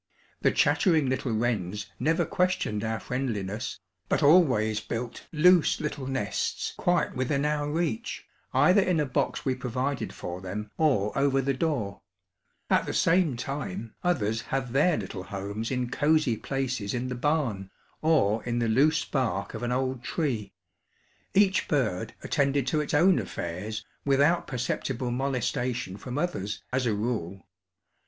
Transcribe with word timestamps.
The 0.41 0.49
chattering 0.49 1.07
little 1.09 1.31
wrens 1.31 1.85
never 1.99 2.25
questioned 2.25 2.83
our 2.83 2.99
friendliness, 2.99 3.79
but 4.09 4.23
always 4.23 4.79
built 4.79 5.27
loose 5.31 5.79
little 5.79 6.07
nests 6.07 6.73
quite 6.75 7.15
within 7.15 7.45
our 7.45 7.69
reach, 7.71 8.25
either 8.51 8.81
in 8.81 8.99
a 8.99 9.05
box 9.05 9.45
we 9.45 9.53
provided 9.53 10.11
for 10.11 10.41
them 10.41 10.71
or 10.75 11.15
over 11.15 11.39
the 11.39 11.53
door; 11.53 12.01
at 12.67 12.87
the 12.87 12.95
same 12.95 13.37
time 13.37 13.93
others 14.03 14.41
had 14.41 14.69
their 14.73 14.97
little 14.97 15.25
homes 15.25 15.69
in 15.69 15.87
cozy 15.91 16.35
places 16.35 16.95
in 16.95 17.07
the 17.09 17.13
barn, 17.13 17.69
or 18.01 18.43
in 18.43 18.57
the 18.57 18.67
loose 18.67 19.05
bark 19.05 19.53
of 19.53 19.61
an 19.61 19.71
old 19.71 20.03
tree. 20.03 20.51
Each 21.35 21.67
bird 21.67 22.15
attended 22.23 22.65
to 22.65 22.81
its 22.81 22.95
own 22.95 23.19
affairs 23.19 23.85
without 24.03 24.47
perceptible 24.47 25.11
molestation 25.11 25.95
from 25.95 26.17
others, 26.17 26.63
as 26.73 26.87
a 26.87 26.93
rule. 26.95 27.45